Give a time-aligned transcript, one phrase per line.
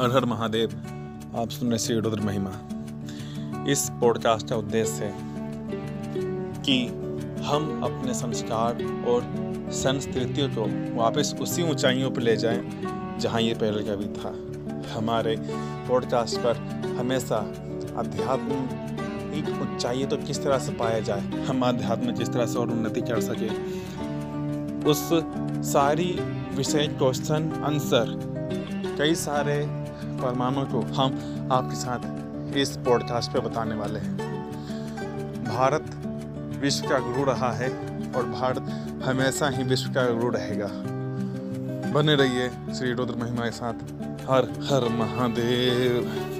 [0.00, 0.70] हर हर महादेव,
[1.36, 2.50] आप सुन रहे श्री रुद्र महिमा।
[3.68, 5.12] इस पॉडकास्ट का उद्देश्य है
[6.62, 6.76] कि
[7.44, 9.26] हम अपने संस्कार और
[9.72, 10.64] संस्कृतियों को
[10.96, 12.60] वापस उसी ऊंचाइयों पर ले जाएँ,
[13.20, 14.32] जहाँ ये पहले कभी था।
[14.94, 15.36] हमारे
[15.88, 16.56] पॉडकास्ट पर
[16.98, 17.38] हमेशा
[17.96, 18.62] अध्यात्म
[19.38, 22.70] एक ऊंचाई तो किस तरह से पाया जाए, हम अध्यात्म में किस तरह से और
[22.70, 23.50] उन्नति कर सके,
[24.90, 25.08] उस
[25.72, 26.10] सारी
[26.56, 28.18] विषय क्वेश्चन आंसर
[28.98, 29.79] कई सारे
[30.22, 31.14] परमाणु को हम
[31.52, 31.98] आपके साथ
[32.56, 34.16] इस पॉडकास्ट पे बताने वाले हैं।
[35.44, 35.84] भारत
[36.60, 37.68] विश्व का गुरु रहा है
[38.16, 38.62] और भारत
[39.04, 40.68] हमेशा ही विश्व का गुरु रहेगा।
[41.92, 43.74] बने रहिए श्री रुद्र महिमा के साथ।
[44.30, 46.30] हर हर महादेव।